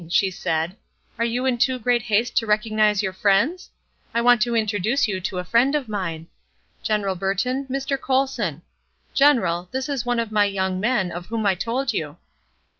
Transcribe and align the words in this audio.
she 0.09 0.31
said. 0.31 0.75
"Are 1.19 1.25
you 1.25 1.45
in 1.45 1.59
too 1.59 1.77
great 1.77 2.01
haste 2.01 2.35
to 2.37 2.47
recognize 2.47 3.03
your 3.03 3.13
friends? 3.13 3.69
I 4.15 4.19
want 4.21 4.41
to 4.41 4.55
introduce 4.55 5.07
you 5.07 5.21
to 5.21 5.37
a 5.37 5.43
friend 5.43 5.75
of 5.75 5.87
mine. 5.87 6.25
General 6.81 7.13
Burton, 7.13 7.67
Mr. 7.69 8.01
Colson. 8.01 8.63
General, 9.13 9.69
this 9.71 9.87
is 9.87 10.03
one 10.03 10.19
of 10.19 10.31
my 10.31 10.45
young 10.45 10.79
men, 10.79 11.11
of 11.11 11.27
whom 11.27 11.45
I 11.45 11.53
told 11.53 11.93
you." 11.93 12.17